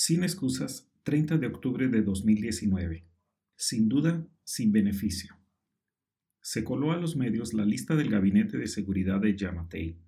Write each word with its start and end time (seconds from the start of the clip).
Sin 0.00 0.22
excusas, 0.22 0.88
30 1.02 1.38
de 1.38 1.48
octubre 1.48 1.88
de 1.88 2.02
2019. 2.02 3.04
Sin 3.56 3.88
duda, 3.88 4.24
sin 4.44 4.70
beneficio. 4.70 5.34
Se 6.40 6.62
coló 6.62 6.92
a 6.92 6.96
los 6.96 7.16
medios 7.16 7.52
la 7.52 7.64
lista 7.64 7.96
del 7.96 8.08
Gabinete 8.08 8.58
de 8.58 8.68
Seguridad 8.68 9.20
de 9.20 9.36
Yamatei. 9.36 9.98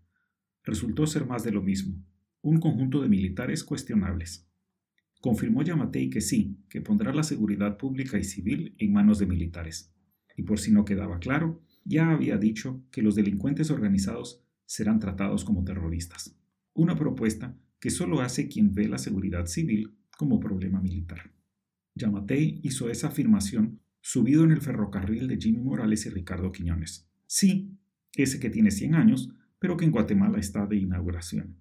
Resultó 0.63 1.09
ser 1.09 1.27
más 1.27 1.43
de 1.43 1.51
lo 1.51 1.61
mismo, 1.61 2.01
un 2.41 2.61
conjunto 2.61 3.03
de 3.03 3.09
militares 3.09 3.65
cuestionables. 3.65 4.49
Confirmó 5.21 5.65
Yamatei 5.65 6.09
que 6.09 6.21
sí, 6.21 6.57
que 6.69 6.81
pondrá 6.81 7.13
la 7.13 7.25
seguridad 7.25 7.77
pública 7.77 8.17
y 8.17 8.23
civil 8.23 8.77
en 8.79 8.93
manos 8.93 9.19
de 9.19 9.27
militares. 9.27 9.93
Y 10.37 10.45
por 10.45 10.61
si 10.61 10.71
no 10.71 10.85
quedaba 10.85 11.19
claro, 11.19 11.65
ya 11.85 12.13
había 12.13 12.39
dicho 12.39 12.81
que 12.93 13.03
los 13.03 13.17
delincuentes 13.17 13.73
organizados 13.73 14.41
serán 14.67 15.01
tratados 15.01 15.45
como 15.45 15.65
terroristas. 15.65 16.39
Una 16.75 16.95
propuesta 16.95 17.59
que 17.81 17.91
solo 17.91 18.21
hace 18.21 18.49
quien 18.49 18.73
ve 18.75 18.89
la 18.89 18.99
seguridad 18.99 19.47
civil 19.47 19.97
como 20.17 20.39
problema 20.39 20.81
militar. 20.81 21.33
Yamatei 21.95 22.61
hizo 22.63 22.91
esa 22.91 23.09
afirmación 23.09 23.81
subido 24.01 24.45
en 24.45 24.53
el 24.53 24.61
ferrocarril 24.61 25.27
de 25.29 25.39
Jimmy 25.39 25.61
Morales 25.61 26.07
y 26.07 26.11
Ricardo 26.11 26.53
Quiñones. 26.53 27.09
Sí, 27.27 27.77
ese 28.15 28.39
que 28.39 28.51
tiene 28.51 28.71
100 28.71 28.95
años, 28.95 29.31
pero 29.59 29.77
que 29.77 29.85
en 29.85 29.91
Guatemala 29.91 30.39
está 30.39 30.67
de 30.67 30.77
inauguración. 30.77 31.57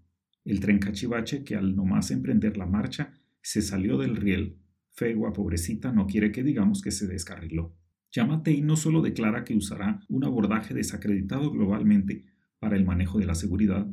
El 0.46 0.60
tren 0.60 0.80
cachivache 0.80 1.44
que 1.44 1.56
al 1.56 1.76
nomás 1.76 2.12
emprender 2.12 2.58
la 2.58 2.66
marcha 2.66 3.14
se 3.42 3.62
salió 3.62 3.98
del 3.98 4.16
riel. 4.16 4.58
Fegua, 4.92 5.34
pobrecita, 5.34 5.92
no 5.92 6.08
quiere 6.08 6.32
que 6.32 6.44
digamos 6.44 6.82
que 6.82 6.92
se 6.92 7.08
descarriló. 7.08 7.76
Yamatei 8.12 8.62
no 8.62 8.76
solo 8.76 9.02
declara 9.02 9.44
que 9.44 9.56
usará 9.56 10.02
un 10.10 10.24
abordaje 10.24 10.74
desacreditado 10.74 11.52
globalmente 11.52 12.26
para 12.60 12.76
el 12.76 12.86
manejo 12.86 13.20
de 13.20 13.26
la 13.26 13.36
seguridad, 13.36 13.88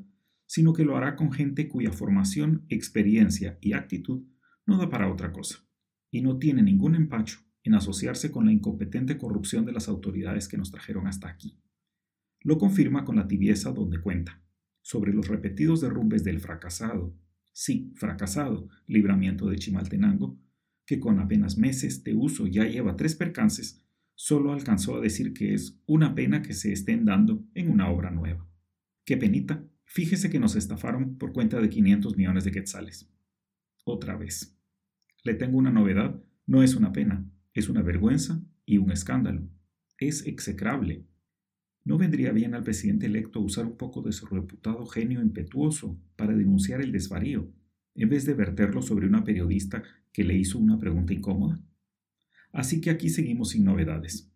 sino 0.46 0.72
que 0.72 0.84
lo 0.84 0.96
hará 0.96 1.16
con 1.16 1.32
gente 1.32 1.68
cuya 1.68 1.92
formación, 1.92 2.64
experiencia 2.68 3.58
y 3.60 3.72
actitud 3.72 4.24
no 4.64 4.78
da 4.78 4.88
para 4.88 5.10
otra 5.10 5.32
cosa, 5.32 5.58
y 6.10 6.22
no 6.22 6.38
tiene 6.38 6.62
ningún 6.62 6.94
empacho 6.94 7.40
en 7.62 7.74
asociarse 7.74 8.30
con 8.30 8.46
la 8.46 8.52
incompetente 8.52 9.18
corrupción 9.18 9.64
de 9.64 9.72
las 9.72 9.88
autoridades 9.88 10.48
que 10.48 10.56
nos 10.56 10.70
trajeron 10.70 11.06
hasta 11.06 11.28
aquí. 11.28 11.60
Lo 12.40 12.58
confirma 12.58 13.04
con 13.04 13.16
la 13.16 13.26
tibieza 13.26 13.72
donde 13.72 14.00
cuenta, 14.00 14.42
sobre 14.82 15.12
los 15.12 15.28
repetidos 15.28 15.80
derrumbes 15.80 16.22
del 16.22 16.40
fracasado, 16.40 17.16
sí, 17.52 17.92
fracasado, 17.96 18.68
libramiento 18.86 19.48
de 19.48 19.56
Chimaltenango, 19.56 20.38
que 20.86 21.00
con 21.00 21.18
apenas 21.18 21.58
meses 21.58 22.04
de 22.04 22.14
uso 22.14 22.46
ya 22.46 22.64
lleva 22.64 22.94
tres 22.94 23.16
percances, 23.16 23.84
solo 24.14 24.52
alcanzó 24.52 24.96
a 24.96 25.00
decir 25.00 25.34
que 25.34 25.54
es 25.54 25.82
una 25.86 26.14
pena 26.14 26.42
que 26.42 26.54
se 26.54 26.72
estén 26.72 27.04
dando 27.04 27.44
en 27.54 27.70
una 27.70 27.90
obra 27.90 28.10
nueva. 28.10 28.48
Qué 29.04 29.16
penita 29.16 29.64
Fíjese 29.96 30.28
que 30.28 30.38
nos 30.38 30.56
estafaron 30.56 31.16
por 31.16 31.32
cuenta 31.32 31.58
de 31.58 31.70
500 31.70 32.18
millones 32.18 32.44
de 32.44 32.50
quetzales. 32.50 33.08
Otra 33.82 34.14
vez. 34.14 34.54
Le 35.24 35.32
tengo 35.32 35.56
una 35.56 35.70
novedad. 35.70 36.22
No 36.44 36.62
es 36.62 36.76
una 36.76 36.92
pena, 36.92 37.26
es 37.54 37.70
una 37.70 37.80
vergüenza 37.80 38.44
y 38.66 38.76
un 38.76 38.90
escándalo. 38.90 39.48
Es 39.96 40.26
execrable. 40.26 41.06
¿No 41.82 41.96
vendría 41.96 42.32
bien 42.32 42.52
al 42.52 42.62
presidente 42.62 43.06
electo 43.06 43.40
usar 43.40 43.64
un 43.64 43.78
poco 43.78 44.02
de 44.02 44.12
su 44.12 44.26
reputado 44.26 44.84
genio 44.84 45.22
impetuoso 45.22 45.98
para 46.14 46.36
denunciar 46.36 46.82
el 46.82 46.92
desvarío, 46.92 47.50
en 47.94 48.10
vez 48.10 48.26
de 48.26 48.34
verterlo 48.34 48.82
sobre 48.82 49.06
una 49.06 49.24
periodista 49.24 49.82
que 50.12 50.24
le 50.24 50.36
hizo 50.36 50.58
una 50.58 50.78
pregunta 50.78 51.14
incómoda? 51.14 51.58
Así 52.52 52.82
que 52.82 52.90
aquí 52.90 53.08
seguimos 53.08 53.48
sin 53.48 53.64
novedades. 53.64 54.30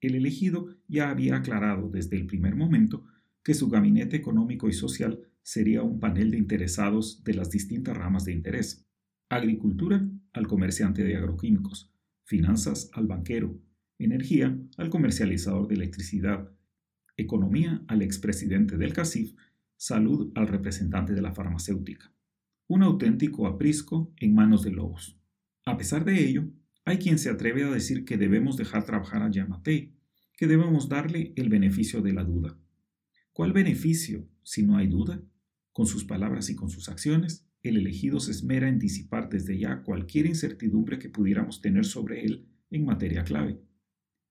El 0.00 0.14
elegido 0.14 0.76
ya 0.86 1.10
había 1.10 1.34
aclarado 1.34 1.88
desde 1.88 2.16
el 2.16 2.26
primer 2.26 2.54
momento 2.54 3.04
que 3.46 3.54
su 3.54 3.68
gabinete 3.68 4.16
económico 4.16 4.68
y 4.68 4.72
social 4.72 5.20
sería 5.40 5.80
un 5.80 6.00
panel 6.00 6.32
de 6.32 6.36
interesados 6.36 7.22
de 7.22 7.32
las 7.32 7.48
distintas 7.48 7.96
ramas 7.96 8.24
de 8.24 8.32
interés. 8.32 8.84
Agricultura 9.28 10.04
al 10.32 10.48
comerciante 10.48 11.04
de 11.04 11.14
agroquímicos, 11.14 11.94
finanzas 12.24 12.90
al 12.92 13.06
banquero, 13.06 13.56
energía 14.00 14.58
al 14.78 14.90
comercializador 14.90 15.68
de 15.68 15.76
electricidad, 15.76 16.50
economía 17.16 17.84
al 17.86 18.02
expresidente 18.02 18.76
del 18.78 18.92
CACIF, 18.92 19.36
salud 19.76 20.32
al 20.34 20.48
representante 20.48 21.12
de 21.12 21.22
la 21.22 21.32
farmacéutica. 21.32 22.12
Un 22.66 22.82
auténtico 22.82 23.46
aprisco 23.46 24.12
en 24.16 24.34
manos 24.34 24.64
de 24.64 24.72
lobos. 24.72 25.20
A 25.66 25.76
pesar 25.76 26.04
de 26.04 26.18
ello, 26.18 26.48
hay 26.84 26.98
quien 26.98 27.20
se 27.20 27.30
atreve 27.30 27.62
a 27.62 27.70
decir 27.70 28.04
que 28.04 28.16
debemos 28.16 28.56
dejar 28.56 28.84
trabajar 28.84 29.22
a 29.22 29.30
Yamatei, 29.30 29.94
que 30.36 30.48
debemos 30.48 30.88
darle 30.88 31.32
el 31.36 31.48
beneficio 31.48 32.02
de 32.02 32.12
la 32.12 32.24
duda. 32.24 32.58
¿Cuál 33.36 33.52
beneficio 33.52 34.26
si 34.42 34.62
no 34.62 34.78
hay 34.78 34.86
duda? 34.86 35.22
Con 35.74 35.84
sus 35.84 36.06
palabras 36.06 36.48
y 36.48 36.54
con 36.54 36.70
sus 36.70 36.88
acciones, 36.88 37.46
el 37.62 37.76
elegido 37.76 38.18
se 38.18 38.30
esmera 38.30 38.66
en 38.66 38.78
disipar 38.78 39.28
desde 39.28 39.58
ya 39.58 39.82
cualquier 39.82 40.24
incertidumbre 40.24 40.98
que 40.98 41.10
pudiéramos 41.10 41.60
tener 41.60 41.84
sobre 41.84 42.24
él 42.24 42.48
en 42.70 42.86
materia 42.86 43.24
clave. 43.24 43.60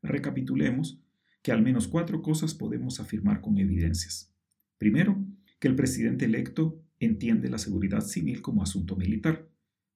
Recapitulemos 0.02 1.04
que 1.44 1.52
al 1.52 1.62
menos 1.62 1.88
cuatro 1.88 2.24
cosas 2.24 2.56
podemos 2.56 3.00
afirmar 3.00 3.42
con 3.42 3.60
evidencias. 3.60 4.34
Primero, 4.80 5.24
que 5.60 5.68
el 5.68 5.76
presidente 5.76 6.26
electo 6.26 6.84
entiende 7.00 7.48
la 7.48 7.60
seguridad 7.60 8.02
civil 8.02 8.42
como 8.42 8.64
asunto 8.64 8.96
militar. 8.96 9.48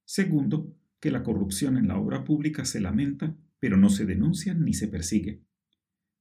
Segundo, 0.05 0.77
que 0.99 1.09
la 1.09 1.23
corrupción 1.23 1.77
en 1.77 1.87
la 1.87 1.97
obra 1.97 2.23
pública 2.23 2.63
se 2.63 2.79
lamenta, 2.79 3.35
pero 3.57 3.75
no 3.75 3.89
se 3.89 4.05
denuncia 4.05 4.53
ni 4.53 4.75
se 4.75 4.87
persigue. 4.87 5.41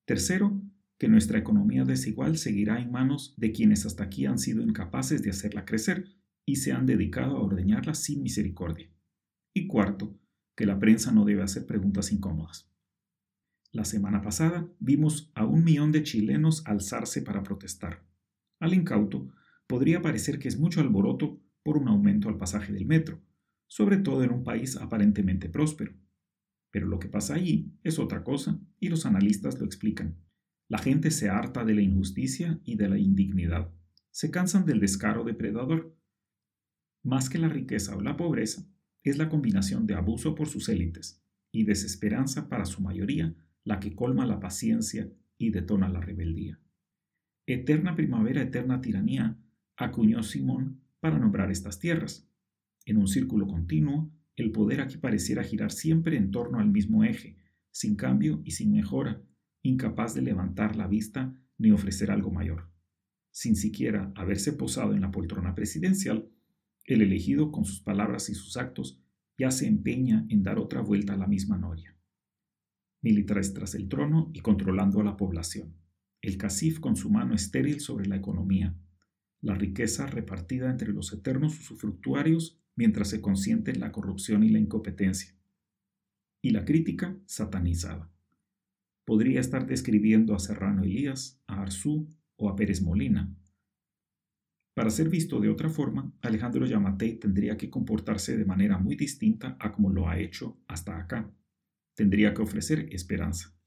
Tercero, 0.06 0.58
que 0.98 1.08
nuestra 1.08 1.38
economía 1.38 1.84
desigual 1.84 2.36
seguirá 2.36 2.80
en 2.80 2.90
manos 2.90 3.34
de 3.36 3.52
quienes 3.52 3.86
hasta 3.86 4.04
aquí 4.04 4.26
han 4.26 4.38
sido 4.38 4.62
incapaces 4.62 5.22
de 5.22 5.30
hacerla 5.30 5.64
crecer 5.64 6.06
y 6.44 6.56
se 6.56 6.72
han 6.72 6.86
dedicado 6.86 7.36
a 7.36 7.42
ordeñarla 7.42 7.94
sin 7.94 8.22
misericordia. 8.22 8.90
Y 9.54 9.66
cuarto, 9.66 10.18
que 10.56 10.66
la 10.66 10.78
prensa 10.78 11.12
no 11.12 11.24
debe 11.24 11.42
hacer 11.42 11.66
preguntas 11.66 12.10
incómodas. 12.10 12.68
La 13.70 13.84
semana 13.84 14.22
pasada 14.22 14.68
vimos 14.80 15.30
a 15.34 15.44
un 15.44 15.62
millón 15.62 15.92
de 15.92 16.02
chilenos 16.02 16.66
alzarse 16.66 17.22
para 17.22 17.42
protestar. 17.42 18.04
Al 18.58 18.74
incauto 18.74 19.28
podría 19.66 20.02
parecer 20.02 20.38
que 20.38 20.48
es 20.48 20.58
mucho 20.58 20.80
alboroto 20.80 21.40
por 21.62 21.76
un 21.76 21.86
aumento 21.88 22.28
al 22.28 22.38
pasaje 22.38 22.72
del 22.72 22.86
metro, 22.86 23.20
sobre 23.68 23.98
todo 23.98 24.24
en 24.24 24.32
un 24.32 24.42
país 24.42 24.76
aparentemente 24.76 25.48
próspero. 25.48 25.92
Pero 26.70 26.86
lo 26.88 26.98
que 26.98 27.08
pasa 27.08 27.34
allí 27.34 27.78
es 27.84 27.98
otra 27.98 28.24
cosa 28.24 28.58
y 28.80 28.88
los 28.88 29.06
analistas 29.06 29.60
lo 29.60 29.66
explican. 29.66 30.16
La 30.68 30.78
gente 30.78 31.10
se 31.10 31.30
harta 31.30 31.64
de 31.64 31.74
la 31.74 31.80
injusticia 31.80 32.60
y 32.64 32.76
de 32.76 32.88
la 32.90 32.98
indignidad. 32.98 33.72
Se 34.10 34.30
cansan 34.30 34.66
del 34.66 34.80
descaro 34.80 35.24
depredador. 35.24 35.96
Más 37.02 37.30
que 37.30 37.38
la 37.38 37.48
riqueza 37.48 37.96
o 37.96 38.02
la 38.02 38.16
pobreza, 38.16 38.66
es 39.02 39.16
la 39.16 39.30
combinación 39.30 39.86
de 39.86 39.94
abuso 39.94 40.34
por 40.34 40.48
sus 40.48 40.68
élites 40.68 41.22
y 41.50 41.64
desesperanza 41.64 42.48
para 42.48 42.66
su 42.66 42.82
mayoría 42.82 43.34
la 43.64 43.80
que 43.80 43.94
colma 43.94 44.26
la 44.26 44.40
paciencia 44.40 45.10
y 45.38 45.50
detona 45.50 45.88
la 45.88 46.00
rebeldía. 46.00 46.60
Eterna 47.46 47.96
primavera, 47.96 48.42
eterna 48.42 48.82
tiranía, 48.82 49.38
acuñó 49.76 50.22
Simón 50.22 50.82
para 51.00 51.18
nombrar 51.18 51.50
estas 51.50 51.78
tierras. 51.78 52.28
En 52.84 52.98
un 52.98 53.08
círculo 53.08 53.46
continuo, 53.46 54.12
el 54.36 54.52
poder 54.52 54.82
aquí 54.82 54.98
pareciera 54.98 55.42
girar 55.42 55.72
siempre 55.72 56.16
en 56.16 56.30
torno 56.30 56.58
al 56.58 56.68
mismo 56.68 57.04
eje, 57.04 57.38
sin 57.70 57.96
cambio 57.96 58.42
y 58.44 58.50
sin 58.50 58.72
mejora, 58.72 59.22
incapaz 59.62 60.14
de 60.14 60.22
levantar 60.22 60.76
la 60.76 60.86
vista 60.86 61.34
ni 61.58 61.70
ofrecer 61.70 62.10
algo 62.10 62.30
mayor. 62.30 62.70
Sin 63.30 63.56
siquiera 63.56 64.12
haberse 64.16 64.52
posado 64.52 64.94
en 64.94 65.00
la 65.00 65.10
poltrona 65.10 65.54
presidencial, 65.54 66.30
el 66.84 67.02
elegido 67.02 67.52
con 67.52 67.64
sus 67.64 67.80
palabras 67.80 68.28
y 68.30 68.34
sus 68.34 68.56
actos 68.56 69.00
ya 69.36 69.50
se 69.50 69.66
empeña 69.66 70.26
en 70.30 70.42
dar 70.42 70.58
otra 70.58 70.80
vuelta 70.80 71.14
a 71.14 71.16
la 71.16 71.26
misma 71.26 71.58
noria. 71.58 71.96
Militares 73.02 73.54
tras 73.54 73.74
el 73.74 73.88
trono 73.88 74.30
y 74.34 74.40
controlando 74.40 75.00
a 75.00 75.04
la 75.04 75.16
población. 75.16 75.76
El 76.20 76.36
CACIF 76.36 76.80
con 76.80 76.96
su 76.96 77.10
mano 77.10 77.34
estéril 77.34 77.80
sobre 77.80 78.06
la 78.06 78.16
economía. 78.16 78.76
La 79.40 79.54
riqueza 79.54 80.06
repartida 80.06 80.68
entre 80.68 80.92
los 80.92 81.12
eternos 81.12 81.60
usufructuarios 81.60 82.58
mientras 82.74 83.10
se 83.10 83.20
consienten 83.20 83.78
la 83.78 83.92
corrupción 83.92 84.42
y 84.42 84.48
la 84.48 84.58
incompetencia. 84.58 85.36
Y 86.42 86.50
la 86.50 86.64
crítica 86.64 87.16
satanizada 87.26 88.10
podría 89.08 89.40
estar 89.40 89.66
describiendo 89.66 90.34
a 90.34 90.38
Serrano 90.38 90.84
Elías, 90.84 91.42
a 91.46 91.62
Arzú 91.62 92.14
o 92.36 92.50
a 92.50 92.56
Pérez 92.56 92.82
Molina. 92.82 93.34
Para 94.74 94.90
ser 94.90 95.08
visto 95.08 95.40
de 95.40 95.48
otra 95.48 95.70
forma, 95.70 96.12
Alejandro 96.20 96.66
Yamatei 96.66 97.14
tendría 97.14 97.56
que 97.56 97.70
comportarse 97.70 98.36
de 98.36 98.44
manera 98.44 98.76
muy 98.76 98.96
distinta 98.96 99.56
a 99.60 99.72
como 99.72 99.88
lo 99.88 100.10
ha 100.10 100.18
hecho 100.18 100.60
hasta 100.68 100.98
acá. 100.98 101.34
Tendría 101.96 102.34
que 102.34 102.42
ofrecer 102.42 102.86
esperanza. 102.92 103.57